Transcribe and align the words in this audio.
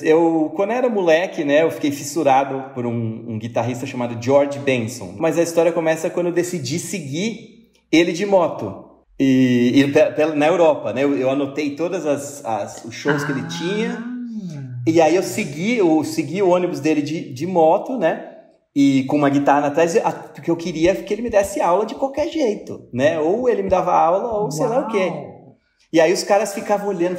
Eu, 0.00 0.52
quando 0.54 0.70
era 0.70 0.88
moleque, 0.88 1.42
né, 1.42 1.64
eu 1.64 1.70
fiquei 1.72 1.90
fissurado 1.90 2.72
por 2.72 2.86
um, 2.86 3.24
um, 3.26 3.36
guitarrista 3.36 3.84
chamado 3.84 4.16
George 4.22 4.60
Benson. 4.60 5.16
Mas 5.18 5.36
a 5.36 5.42
história 5.42 5.72
começa 5.72 6.08
quando 6.08 6.26
eu 6.26 6.32
decidi 6.32 6.78
seguir 6.78 7.68
ele 7.90 8.12
de 8.12 8.24
moto. 8.24 8.84
E, 9.18 9.82
e 9.82 10.36
na 10.36 10.46
Europa, 10.46 10.92
né? 10.92 11.02
Eu, 11.02 11.18
eu 11.18 11.28
anotei 11.28 11.74
todas 11.74 12.06
as, 12.06 12.44
as, 12.44 12.84
os 12.84 12.94
shows 12.94 13.24
que 13.24 13.32
ele 13.32 13.42
tinha. 13.48 13.98
Ah. 13.98 14.82
E 14.86 15.00
aí 15.00 15.16
eu 15.16 15.22
segui, 15.22 15.78
eu 15.78 16.04
segui 16.04 16.40
o 16.40 16.50
ônibus 16.50 16.78
dele 16.78 17.02
de, 17.02 17.32
de 17.32 17.44
moto, 17.44 17.98
né? 17.98 18.36
E 18.74 19.02
com 19.04 19.16
uma 19.16 19.28
guitarra 19.28 19.66
atrás, 19.66 19.96
porque 20.32 20.50
eu 20.50 20.56
queria 20.56 20.94
que 20.94 21.12
ele 21.12 21.22
me 21.22 21.30
desse 21.30 21.60
aula 21.60 21.84
de 21.84 21.96
qualquer 21.96 22.28
jeito, 22.28 22.88
né? 22.92 23.18
Ou 23.18 23.48
ele 23.48 23.64
me 23.64 23.68
dava 23.68 23.92
aula, 23.92 24.32
ou 24.32 24.50
sei 24.52 24.64
Uau. 24.64 24.74
lá 24.78 24.86
o 24.86 24.88
quê. 24.88 25.31
E 25.92 26.00
aí 26.00 26.12
os 26.12 26.22
caras 26.22 26.54
ficavam 26.54 26.88
olhando, 26.88 27.18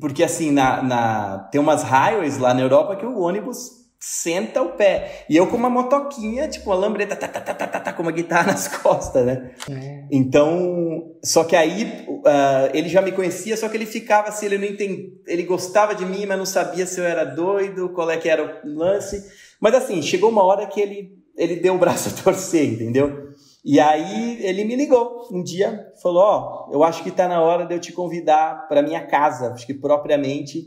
porque 0.00 0.22
assim, 0.22 0.50
na, 0.50 0.82
na, 0.82 1.38
tem 1.50 1.60
umas 1.60 1.82
highways 1.82 2.36
lá 2.36 2.52
na 2.52 2.60
Europa 2.60 2.96
que 2.96 3.06
o 3.06 3.18
ônibus 3.18 3.84
senta 3.98 4.60
o 4.60 4.72
pé. 4.72 5.24
E 5.30 5.36
eu 5.36 5.46
com 5.46 5.56
uma 5.56 5.70
motoquinha, 5.70 6.46
tipo, 6.46 6.68
uma 6.68 6.76
lambreta, 6.76 7.16
tá, 7.16 7.26
tá, 7.26 7.40
tá, 7.40 7.54
tá, 7.54 7.66
tá, 7.66 7.80
tá, 7.80 7.92
com 7.94 8.02
uma 8.02 8.12
guitarra 8.12 8.48
nas 8.52 8.68
costas, 8.68 9.24
né? 9.24 9.52
É. 9.70 10.04
Então, 10.12 11.16
só 11.24 11.44
que 11.44 11.56
aí 11.56 12.04
uh, 12.06 12.70
ele 12.74 12.90
já 12.90 13.00
me 13.00 13.12
conhecia, 13.12 13.56
só 13.56 13.66
que 13.70 13.76
ele 13.78 13.86
ficava 13.86 14.28
assim, 14.28 14.46
ele 14.46 14.58
não 14.58 14.66
entendia, 14.66 15.08
ele 15.26 15.44
gostava 15.44 15.94
de 15.94 16.04
mim, 16.04 16.26
mas 16.26 16.36
não 16.36 16.44
sabia 16.44 16.84
se 16.84 17.00
eu 17.00 17.04
era 17.04 17.24
doido, 17.24 17.88
qual 17.88 18.10
é 18.10 18.18
que 18.18 18.28
era 18.28 18.44
o 18.44 18.68
lance. 18.68 19.24
Mas 19.58 19.74
assim, 19.74 20.02
chegou 20.02 20.28
uma 20.28 20.44
hora 20.44 20.66
que 20.66 20.78
ele, 20.78 21.18
ele 21.34 21.56
deu 21.56 21.74
o 21.74 21.78
braço 21.78 22.10
a 22.10 22.22
torcer, 22.22 22.74
entendeu? 22.74 23.30
E 23.64 23.80
aí 23.80 24.44
ele 24.44 24.64
me 24.64 24.76
ligou 24.76 25.26
um 25.32 25.42
dia, 25.42 25.90
falou: 26.02 26.22
Ó, 26.22 26.68
oh, 26.68 26.74
eu 26.74 26.84
acho 26.84 27.02
que 27.02 27.10
tá 27.10 27.26
na 27.26 27.40
hora 27.40 27.64
de 27.64 27.74
eu 27.74 27.80
te 27.80 27.92
convidar 27.92 28.68
para 28.68 28.82
minha 28.82 29.06
casa, 29.06 29.52
acho 29.52 29.66
que 29.66 29.72
propriamente 29.72 30.66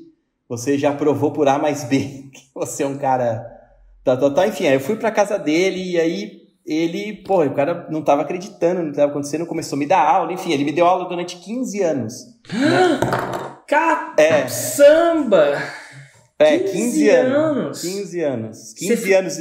você 0.50 0.78
já 0.78 0.92
provou 0.92 1.32
por 1.32 1.48
A 1.48 1.60
mais 1.60 1.84
B 1.84 2.00
que 2.34 2.50
você 2.56 2.84
é 2.84 2.88
um 2.88 2.98
cara. 2.98 3.46
Tá, 4.04 4.18
tá, 4.18 4.30
tá. 4.32 4.48
Enfim, 4.48 4.68
aí 4.68 4.74
eu 4.74 4.80
fui 4.80 4.96
pra 4.96 5.12
casa 5.12 5.38
dele 5.38 5.92
e 5.92 6.00
aí 6.00 6.48
ele, 6.66 7.22
pô, 7.24 7.44
o 7.44 7.54
cara 7.54 7.88
não 7.90 8.02
tava 8.02 8.24
acreditando 8.24 8.80
no 8.80 8.86
que 8.88 8.92
estava 8.92 9.12
acontecendo, 9.12 9.46
começou 9.46 9.76
a 9.76 9.80
me 9.80 9.86
dar 9.86 10.02
aula, 10.02 10.34
enfim, 10.34 10.52
ele 10.52 10.66
me 10.66 10.72
deu 10.72 10.86
aula 10.86 11.08
durante 11.08 11.38
15 11.38 11.82
anos. 11.84 12.14
Né? 12.52 13.00
Cap 13.68 14.22
é. 14.22 14.48
Samba! 14.48 15.56
É, 16.40 16.60
15, 16.60 16.72
15 16.72 17.10
anos. 17.10 17.82
15 17.82 18.22
anos. 18.22 18.74
15 18.74 18.96
Você... 18.96 19.14
anos. 19.14 19.38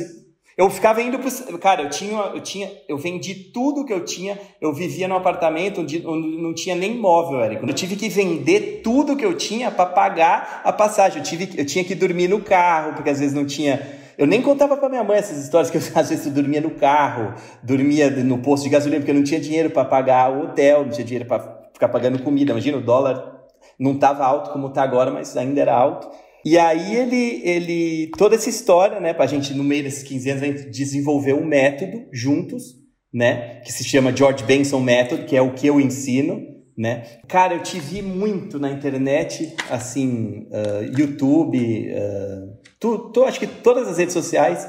Eu 0.57 0.71
ficava 0.71 1.03
indo 1.03 1.19
pro. 1.19 1.59
Cara, 1.59 1.83
eu 1.83 1.91
tinha, 1.91 2.19
eu 2.35 2.41
tinha. 2.41 2.73
Eu 2.89 2.97
vendi 2.97 3.35
tudo 3.35 3.85
que 3.85 3.93
eu 3.93 4.03
tinha. 4.07 4.39
Eu 4.59 4.73
vivia 4.73 5.07
num 5.07 5.17
apartamento 5.17 5.83
onde, 5.83 6.03
onde 6.07 6.43
não 6.43 6.55
tinha 6.55 6.75
nem 6.75 6.97
móvel, 6.97 7.43
Érico. 7.43 7.67
Eu 7.67 7.75
tive 7.75 7.95
que 7.95 8.09
vender 8.09 8.81
tudo 8.83 9.17
que 9.17 9.25
eu 9.25 9.37
tinha 9.37 9.71
para 9.71 9.85
pagar 9.85 10.63
a 10.65 10.73
passagem. 10.73 11.19
Eu, 11.19 11.25
tive, 11.25 11.51
eu 11.59 11.67
tinha 11.67 11.85
que 11.85 11.95
dormir 11.95 12.29
no 12.29 12.41
carro, 12.41 12.95
porque 12.95 13.11
às 13.11 13.21
vezes 13.21 13.35
não 13.35 13.45
tinha. 13.45 13.87
Eu 14.17 14.27
nem 14.27 14.41
contava 14.41 14.79
para 14.79 14.89
minha 14.89 15.05
mãe 15.05 15.19
essas 15.19 15.37
histórias 15.45 15.71
que 15.71 15.77
eu, 15.77 15.83
às 15.95 16.09
vezes 16.09 16.25
eu 16.25 16.33
dormia 16.33 16.63
no 16.63 16.70
carro, 16.70 17.35
dormia 17.63 18.09
no 18.09 18.39
posto 18.39 18.65
de 18.65 18.70
gasolina, 18.70 19.01
porque 19.01 19.11
eu 19.11 19.17
não 19.17 19.25
tinha 19.25 19.39
dinheiro 19.39 19.69
para 19.69 19.85
pagar 19.85 20.33
o 20.33 20.45
hotel, 20.45 20.85
não 20.85 20.91
tinha 20.91 21.05
dinheiro 21.05 21.27
para 21.27 21.69
ficar 21.75 21.89
pagando 21.91 22.23
comida. 22.23 22.53
Imagina, 22.53 22.79
o 22.79 22.83
dólar 22.83 23.45
não 23.79 23.93
estava 23.93 24.25
alto 24.25 24.53
como 24.53 24.69
está 24.69 24.83
agora, 24.83 25.11
mas 25.11 25.37
ainda 25.37 25.61
era 25.61 25.75
alto. 25.75 26.09
E 26.47 26.56
aí 26.56 26.94
ele, 26.94 27.42
ele, 27.42 28.11
toda 28.16 28.36
essa 28.36 28.48
história, 28.48 29.00
né, 29.00 29.12
pra 29.12 29.27
gente, 29.27 29.52
no 29.52 29.64
meio 29.64 29.83
desses 29.83 30.05
15 30.05 30.30
anos, 30.30 30.42
a 30.44 30.47
gente 30.47 30.70
desenvolveu 30.70 31.36
um 31.36 31.44
método 31.44 32.06
juntos, 32.12 32.77
né, 33.12 33.61
que 33.64 33.72
se 33.72 33.83
chama 33.83 34.16
George 34.16 34.44
Benson 34.44 34.78
Method, 34.78 35.24
que 35.24 35.36
é 35.36 35.42
o 35.42 35.55
que 35.55 35.67
eu 35.67 35.80
ensino, 35.80 36.41
né. 36.78 37.02
Cara, 37.27 37.55
eu 37.55 37.62
te 37.64 37.80
vi 37.80 38.00
muito 38.00 38.61
na 38.61 38.70
internet, 38.70 39.56
assim, 39.69 40.47
uh, 40.52 40.97
YouTube, 40.97 41.91
uh, 41.91 42.56
tu, 42.78 43.11
tu, 43.11 43.24
acho 43.24 43.41
que 43.41 43.48
todas 43.48 43.89
as 43.89 43.98
redes 43.98 44.14
sociais, 44.14 44.69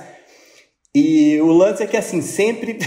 e 0.95 1.39
o 1.41 1.51
lance 1.51 1.83
é 1.83 1.87
que, 1.87 1.97
assim, 1.97 2.21
sempre 2.21 2.79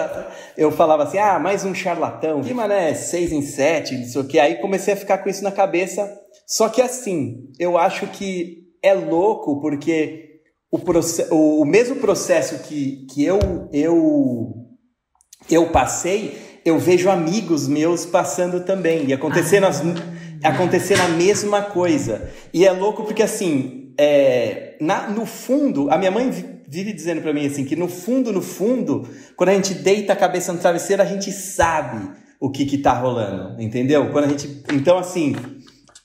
eu 0.56 0.70
falava 0.70 1.04
assim, 1.04 1.18
ah, 1.18 1.38
mais 1.38 1.64
um 1.64 1.74
charlatão, 1.74 2.42
que 2.42 2.52
mané, 2.52 2.94
seis 2.94 3.32
em 3.32 3.42
sete, 3.42 3.96
não 3.96 4.04
sei 4.04 4.20
o 4.20 4.26
que, 4.26 4.38
aí 4.38 4.56
comecei 4.56 4.94
a 4.94 4.96
ficar 4.96 5.18
com 5.18 5.28
isso 5.28 5.42
na 5.42 5.52
cabeça, 5.52 6.12
só 6.46 6.68
que 6.68 6.82
assim, 6.82 7.48
eu 7.58 7.78
acho 7.78 8.06
que 8.08 8.64
é 8.82 8.92
louco 8.92 9.60
porque 9.60 10.40
o, 10.70 10.78
o, 11.30 11.62
o 11.62 11.64
mesmo 11.64 11.96
processo 11.96 12.58
que, 12.64 13.06
que 13.06 13.24
eu, 13.24 13.38
eu, 13.72 14.52
eu 15.50 15.70
passei, 15.70 16.60
eu 16.64 16.78
vejo 16.78 17.08
amigos 17.08 17.68
meus 17.68 18.04
passando 18.04 18.64
também 18.64 19.06
e 19.06 19.12
acontecendo, 19.12 19.64
as, 19.64 19.80
ah. 19.80 20.48
acontecendo 20.48 21.00
a 21.00 21.08
mesma 21.08 21.62
coisa. 21.62 22.30
E 22.52 22.66
é 22.66 22.72
louco 22.72 23.04
porque 23.04 23.22
assim, 23.22 23.83
é, 23.98 24.76
na, 24.80 25.08
no 25.08 25.26
fundo, 25.26 25.90
a 25.90 25.98
minha 25.98 26.10
mãe 26.10 26.30
vive 26.68 26.92
dizendo 26.92 27.20
para 27.20 27.32
mim 27.32 27.46
assim 27.46 27.64
que 27.64 27.76
no 27.76 27.88
fundo, 27.88 28.32
no 28.32 28.42
fundo, 28.42 29.08
quando 29.36 29.50
a 29.50 29.54
gente 29.54 29.74
deita 29.74 30.12
a 30.12 30.16
cabeça 30.16 30.52
no 30.52 30.58
travesseiro, 30.58 31.02
a 31.02 31.06
gente 31.06 31.30
sabe 31.30 32.10
o 32.40 32.50
que 32.50 32.66
que 32.66 32.78
tá 32.78 32.92
rolando, 32.92 33.60
entendeu? 33.60 34.10
Quando 34.10 34.24
a 34.24 34.28
gente, 34.28 34.62
então 34.72 34.98
assim, 34.98 35.34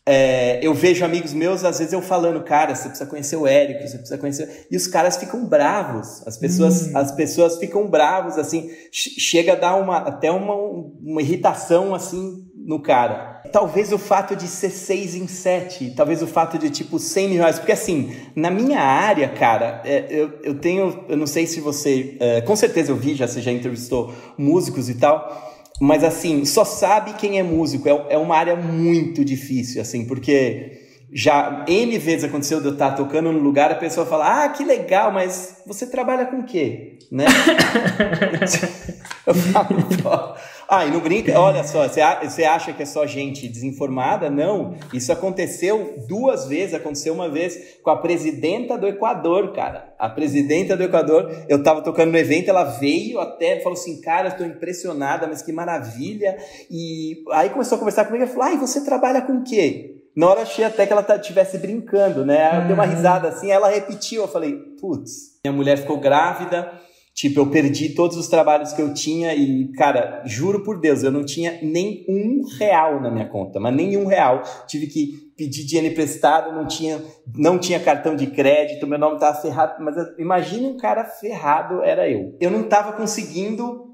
é, 0.05 0.59
eu 0.65 0.73
vejo 0.73 1.05
amigos 1.05 1.33
meus, 1.33 1.63
às 1.63 1.77
vezes 1.79 1.93
eu 1.93 2.01
falando, 2.01 2.43
cara, 2.43 2.73
você 2.73 2.87
precisa 2.87 3.09
conhecer 3.09 3.35
o 3.35 3.45
Érico, 3.45 3.87
você 3.87 3.97
precisa 3.97 4.17
conhecer. 4.17 4.67
E 4.71 4.75
os 4.75 4.87
caras 4.87 5.17
ficam 5.17 5.45
bravos. 5.45 6.25
As 6.25 6.37
pessoas, 6.37 6.87
hum. 6.87 6.97
as 6.97 7.11
pessoas 7.11 7.57
ficam 7.57 7.87
bravos, 7.87 8.37
assim, 8.37 8.71
chega 8.91 9.53
a 9.53 9.55
dar 9.55 9.75
uma, 9.75 9.97
até 9.97 10.31
uma, 10.31 10.55
uma 10.55 11.21
irritação 11.21 11.93
assim 11.93 12.48
no 12.65 12.79
cara. 12.79 13.41
Talvez 13.51 13.91
o 13.91 13.97
fato 13.97 14.35
de 14.35 14.47
ser 14.47 14.69
seis 14.69 15.15
em 15.15 15.27
sete, 15.27 15.93
talvez 15.95 16.21
o 16.21 16.27
fato 16.27 16.57
de 16.57 16.69
tipo 16.69 16.99
100 16.99 17.29
mil 17.29 17.37
reais, 17.39 17.57
porque 17.57 17.71
assim, 17.71 18.13
na 18.35 18.51
minha 18.51 18.79
área, 18.79 19.29
cara, 19.29 19.81
é, 19.85 20.05
eu, 20.09 20.31
eu 20.43 20.55
tenho, 20.55 21.05
eu 21.07 21.17
não 21.17 21.25
sei 21.25 21.47
se 21.47 21.59
você, 21.59 22.17
é, 22.19 22.41
com 22.41 22.55
certeza 22.55 22.91
eu 22.91 22.95
vi, 22.95 23.15
já 23.15 23.27
você 23.27 23.41
já 23.41 23.51
entrevistou 23.51 24.13
músicos 24.37 24.89
e 24.89 24.95
tal. 24.95 25.47
Mas 25.81 26.03
assim, 26.03 26.43
só 26.43 26.65
sabe 26.65 27.13
quem 27.13 27.39
é 27.39 27.43
músico. 27.43 27.87
É, 27.87 28.07
é 28.09 28.17
uma 28.17 28.35
área 28.35 28.55
muito 28.55 29.23
difícil, 29.23 29.81
assim, 29.81 30.05
porque 30.05 30.88
já 31.11 31.65
N 31.67 31.97
vezes 31.97 32.23
aconteceu 32.23 32.61
de 32.61 32.67
eu 32.67 32.73
estar 32.73 32.91
tocando 32.91 33.31
no 33.31 33.39
lugar, 33.39 33.71
a 33.71 33.75
pessoa 33.75 34.05
fala, 34.05 34.43
ah, 34.43 34.49
que 34.49 34.63
legal, 34.63 35.11
mas 35.11 35.61
você 35.65 35.87
trabalha 35.87 36.25
com 36.25 36.39
o 36.39 36.43
quê? 36.43 36.99
Né? 37.11 37.25
eu 39.25 39.33
falo, 39.33 40.35
ah, 40.67 40.85
e 40.85 40.91
não 40.91 40.99
brinca, 40.99 41.39
olha 41.39 41.63
só, 41.63 41.87
você 41.87 42.43
acha 42.43 42.73
que 42.73 42.83
é 42.83 42.85
só 42.85 43.07
gente 43.07 43.47
desinformada? 43.47 44.29
Não, 44.29 44.75
isso 44.93 45.11
aconteceu 45.11 45.95
duas 46.07 46.47
vezes, 46.47 46.75
aconteceu 46.75 47.11
uma 47.11 47.27
vez 47.27 47.79
com 47.81 47.89
a 47.89 47.97
presidenta 47.97 48.77
do 48.77 48.87
Equador, 48.87 49.51
cara. 49.51 49.91
A 49.97 50.07
presidenta 50.07 50.77
do 50.77 50.83
Equador, 50.83 51.43
eu 51.49 51.63
tava 51.63 51.81
tocando 51.81 52.11
no 52.11 52.19
evento, 52.19 52.49
ela 52.49 52.65
veio 52.65 53.19
até, 53.19 53.59
falou 53.61 53.73
assim, 53.73 53.99
cara, 53.99 54.27
estou 54.27 54.45
impressionada, 54.45 55.25
mas 55.25 55.41
que 55.41 55.51
maravilha. 55.51 56.37
E 56.69 57.23
aí 57.31 57.49
começou 57.49 57.77
a 57.77 57.79
conversar 57.79 58.05
comigo 58.05 58.25
e 58.25 58.27
falou, 58.27 58.43
ah, 58.43 58.53
e 58.53 58.57
você 58.57 58.85
trabalha 58.85 59.23
com 59.23 59.37
o 59.37 59.43
quê? 59.43 59.98
Na 60.19 60.27
hora 60.27 60.41
achei 60.41 60.65
até 60.65 60.85
que 60.85 60.91
ela 60.91 61.05
estivesse 61.15 61.57
brincando, 61.57 62.25
né? 62.25 62.49
Aí 62.49 62.57
eu 62.57 62.65
dei 62.65 62.73
uma 62.73 62.83
uhum. 62.83 62.89
risada 62.89 63.29
assim, 63.29 63.49
ela 63.49 63.69
repetiu, 63.69 64.23
eu 64.23 64.27
falei, 64.27 64.53
putz, 64.77 65.39
minha 65.41 65.55
mulher 65.55 65.77
ficou 65.77 65.97
grávida, 65.97 66.73
tipo, 67.13 67.39
eu 67.39 67.49
perdi 67.49 67.95
todos 67.95 68.17
os 68.17 68.27
trabalhos 68.27 68.73
que 68.73 68.81
eu 68.81 68.93
tinha 68.93 69.33
e, 69.33 69.71
cara, 69.77 70.21
juro 70.25 70.61
por 70.61 70.77
Deus, 70.77 71.03
eu 71.03 71.11
não 71.11 71.23
tinha 71.23 71.59
nem 71.63 72.05
um 72.09 72.43
real 72.57 72.99
na 72.99 73.09
minha 73.09 73.29
conta, 73.29 73.61
mas 73.61 73.73
nem 73.73 73.95
um 73.95 74.07
real. 74.07 74.43
Tive 74.67 74.87
que 74.87 75.31
pedir 75.37 75.63
dinheiro 75.63 75.93
emprestado, 75.93 76.53
não 76.53 76.67
tinha, 76.67 77.01
não 77.33 77.57
tinha 77.57 77.79
cartão 77.79 78.13
de 78.13 78.27
crédito, 78.27 78.85
meu 78.85 78.99
nome 78.99 79.15
estava 79.15 79.41
ferrado, 79.41 79.81
mas 79.81 79.95
imagine 80.17 80.67
um 80.67 80.75
cara 80.75 81.05
ferrado, 81.05 81.81
era 81.81 82.09
eu. 82.09 82.35
Eu 82.41 82.51
não 82.51 82.63
estava 82.65 82.91
conseguindo 82.91 83.88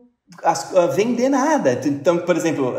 vender 0.96 1.30
nada. 1.30 1.80
Então, 1.86 2.18
por 2.20 2.36
exemplo, 2.36 2.74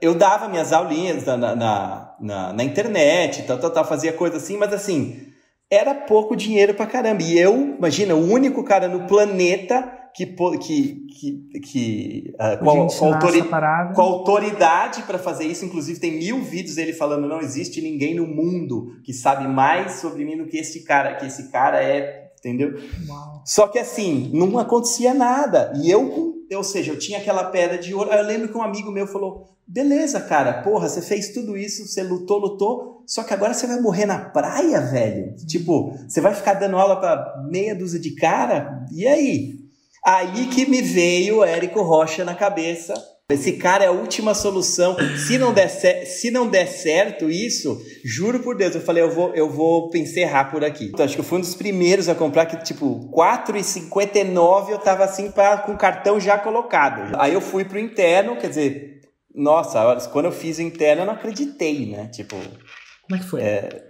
eu 0.00 0.14
dava 0.14 0.48
minhas 0.48 0.72
aulinhas 0.72 1.24
na, 1.24 1.36
na, 1.36 2.14
na, 2.20 2.52
na 2.52 2.64
internet, 2.64 3.44
tal, 3.44 3.58
tal, 3.58 3.70
tal, 3.70 3.84
fazia 3.84 4.12
coisa 4.12 4.36
assim, 4.36 4.56
mas 4.56 4.72
assim, 4.72 5.28
era 5.70 5.94
pouco 5.94 6.36
dinheiro 6.36 6.74
pra 6.74 6.86
caramba. 6.86 7.22
E 7.22 7.38
eu, 7.38 7.76
imagina, 7.76 8.14
o 8.14 8.30
único 8.30 8.64
cara 8.64 8.88
no 8.88 9.06
planeta 9.06 9.98
que, 10.14 10.26
que, 10.26 11.06
que, 11.06 11.60
que 11.60 12.34
uh, 12.34 12.64
com, 12.64 12.86
com, 12.86 13.14
autori 13.14 13.42
com, 13.94 14.02
autoridade 14.02 15.02
para 15.02 15.18
fazer 15.18 15.44
isso, 15.44 15.64
inclusive 15.64 16.00
tem 16.00 16.18
mil 16.18 16.42
vídeos 16.42 16.76
dele 16.76 16.92
falando 16.92 17.28
não 17.28 17.40
existe 17.40 17.80
ninguém 17.80 18.14
no 18.14 18.26
mundo 18.26 19.00
que 19.04 19.12
sabe 19.12 19.46
mais 19.46 19.92
sobre 19.92 20.24
mim 20.24 20.36
do 20.36 20.46
que 20.46 20.58
esse 20.58 20.84
cara, 20.84 21.14
que 21.14 21.26
esse 21.26 21.50
cara 21.50 21.82
é, 21.82 22.27
entendeu? 22.38 22.78
Uau. 23.08 23.42
Só 23.44 23.68
que 23.68 23.78
assim, 23.78 24.30
não 24.32 24.58
acontecia 24.58 25.12
nada. 25.14 25.72
E 25.76 25.90
eu, 25.90 26.34
ou 26.52 26.64
seja, 26.64 26.92
eu 26.92 26.98
tinha 26.98 27.18
aquela 27.18 27.44
pedra 27.44 27.78
de 27.78 27.94
ouro. 27.94 28.10
Eu 28.10 28.24
lembro 28.24 28.48
que 28.48 28.56
um 28.56 28.62
amigo 28.62 28.90
meu 28.90 29.06
falou: 29.06 29.56
beleza, 29.66 30.20
cara, 30.20 30.62
porra, 30.62 30.88
você 30.88 31.02
fez 31.02 31.32
tudo 31.32 31.56
isso, 31.56 31.86
você 31.86 32.02
lutou, 32.02 32.38
lutou, 32.38 33.02
só 33.06 33.22
que 33.22 33.34
agora 33.34 33.52
você 33.52 33.66
vai 33.66 33.80
morrer 33.80 34.06
na 34.06 34.18
praia, 34.18 34.80
velho? 34.80 35.34
Tipo, 35.46 35.92
você 36.08 36.20
vai 36.20 36.34
ficar 36.34 36.54
dando 36.54 36.76
aula 36.76 36.96
para 36.96 37.42
meia 37.50 37.74
dúzia 37.74 38.00
de 38.00 38.14
cara? 38.14 38.84
E 38.92 39.06
aí? 39.06 39.58
Aí 40.04 40.46
que 40.46 40.64
me 40.64 40.80
veio 40.80 41.38
o 41.38 41.44
Érico 41.44 41.82
Rocha 41.82 42.24
na 42.24 42.34
cabeça 42.34 42.94
Esse 43.30 43.58
cara 43.58 43.84
é 43.84 43.88
a 43.88 43.92
última 43.92 44.32
solução. 44.32 44.96
Se 45.18 45.36
não 45.36 45.52
der, 45.52 45.68
se 45.68 46.30
não 46.30 46.48
der 46.48 46.66
certo 46.66 47.30
isso, 47.30 47.78
juro 48.02 48.40
por 48.40 48.56
Deus, 48.56 48.74
eu 48.74 48.80
falei, 48.80 49.02
eu 49.02 49.10
vou, 49.10 49.34
eu 49.34 49.50
vou 49.50 49.90
encerrar 49.94 50.46
por 50.46 50.64
aqui. 50.64 50.86
Então, 50.86 51.04
acho 51.04 51.14
que 51.14 51.20
eu 51.20 51.24
fui 51.24 51.36
um 51.36 51.42
dos 51.42 51.54
primeiros 51.54 52.08
a 52.08 52.14
comprar 52.14 52.46
que, 52.46 52.56
tipo, 52.64 53.10
4,59 53.12 54.70
eu 54.70 54.78
tava 54.78 55.04
assim 55.04 55.30
pra, 55.30 55.58
com 55.58 55.72
o 55.72 55.76
cartão 55.76 56.18
já 56.18 56.38
colocado. 56.38 57.14
Aí 57.20 57.34
eu 57.34 57.42
fui 57.42 57.66
pro 57.66 57.78
interno, 57.78 58.38
quer 58.38 58.48
dizer, 58.48 59.02
nossa, 59.34 60.08
quando 60.10 60.24
eu 60.24 60.32
fiz 60.32 60.56
o 60.56 60.62
interno 60.62 61.02
eu 61.02 61.06
não 61.06 61.12
acreditei, 61.12 61.84
né? 61.84 62.08
Tipo. 62.08 62.34
Como 63.02 63.14
é 63.14 63.18
que 63.18 63.28
foi? 63.28 63.42
É, 63.42 63.82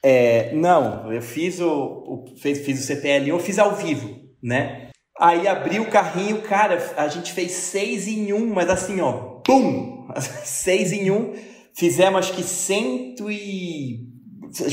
é, 0.00 0.54
não, 0.54 1.12
eu 1.12 1.20
fiz 1.20 1.58
o, 1.58 1.68
o, 1.68 2.24
fiz, 2.40 2.64
fiz 2.64 2.78
o 2.78 2.86
CPL, 2.86 3.30
eu 3.30 3.40
fiz 3.40 3.58
ao 3.58 3.74
vivo, 3.74 4.16
né? 4.40 4.90
Aí 5.18 5.48
abri 5.48 5.80
o 5.80 5.86
carrinho, 5.86 6.42
cara, 6.42 6.94
a 6.96 7.08
gente 7.08 7.32
fez 7.32 7.52
seis 7.52 8.06
em 8.06 8.32
um, 8.32 8.52
mas 8.52 8.68
assim, 8.68 9.00
ó, 9.00 9.12
pum! 9.44 10.06
Seis 10.44 10.92
em 10.92 11.10
um. 11.10 11.32
Fizemos 11.74 12.18
acho 12.20 12.32
que 12.32 12.42
cento 12.42 13.30
e. 13.30 14.14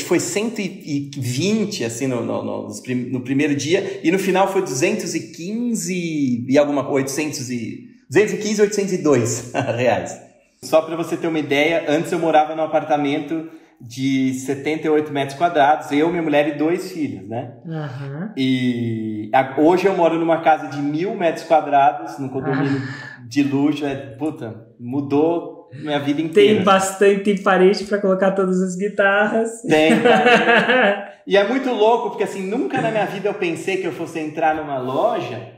Foi 0.05 0.19
120, 0.19 1.83
assim, 1.83 2.07
no, 2.07 2.23
no, 2.23 2.43
no, 2.43 2.67
no 3.11 3.21
primeiro 3.21 3.55
dia, 3.55 3.99
e 4.03 4.11
no 4.11 4.19
final 4.19 4.51
foi 4.51 4.61
215 4.61 6.45
e 6.47 6.57
alguma 6.57 6.85
coisa, 6.85 7.07
800 7.07 7.49
e. 7.49 7.89
215 8.09 8.61
802 8.61 9.51
reais. 9.75 10.21
Só 10.61 10.81
para 10.81 10.95
você 10.95 11.17
ter 11.17 11.27
uma 11.27 11.39
ideia, 11.39 11.85
antes 11.89 12.11
eu 12.11 12.19
morava 12.19 12.55
num 12.55 12.63
apartamento 12.63 13.49
de 13.85 14.33
78 14.33 15.11
metros 15.11 15.37
quadrados, 15.37 15.91
eu, 15.91 16.09
minha 16.09 16.21
mulher 16.21 16.47
e 16.47 16.57
dois 16.57 16.91
filhos, 16.93 17.27
né? 17.27 17.51
Uhum. 17.65 18.29
E 18.37 19.29
a, 19.33 19.55
hoje 19.59 19.85
eu 19.85 19.95
moro 19.95 20.17
numa 20.17 20.41
casa 20.41 20.67
de 20.67 20.81
mil 20.81 21.13
metros 21.15 21.45
quadrados, 21.45 22.17
num 22.17 22.29
condomínio 22.29 22.77
uhum. 22.79 23.27
de 23.27 23.43
luxo. 23.43 23.85
É, 23.85 23.93
puta, 23.95 24.67
mudou 24.79 25.69
minha 25.73 25.99
vida 25.99 26.21
inteira. 26.21 26.55
Tem 26.55 26.63
bastante 26.63 27.41
parede 27.41 27.83
para 27.83 27.99
colocar 27.99 28.31
todas 28.31 28.61
as 28.61 28.77
guitarras. 28.77 29.61
Tem. 29.63 29.91
e 31.27 31.35
é 31.35 31.45
muito 31.45 31.69
louco, 31.69 32.11
porque 32.11 32.23
assim, 32.23 32.47
nunca 32.47 32.81
na 32.81 32.89
minha 32.89 33.05
vida 33.05 33.27
eu 33.27 33.33
pensei 33.33 33.77
que 33.77 33.87
eu 33.87 33.91
fosse 33.91 34.17
entrar 34.17 34.55
numa 34.55 34.77
loja 34.77 35.51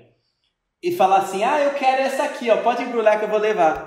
e 0.81 0.91
falar 0.91 1.17
assim, 1.17 1.43
ah, 1.43 1.59
eu 1.59 1.71
quero 1.71 2.01
essa 2.01 2.23
aqui, 2.23 2.49
ó, 2.49 2.57
pode 2.57 2.81
embrulhar 2.81 3.19
que 3.19 3.25
eu 3.25 3.29
vou 3.29 3.39
levar. 3.39 3.85